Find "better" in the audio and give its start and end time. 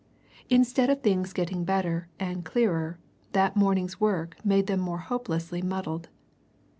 1.63-2.09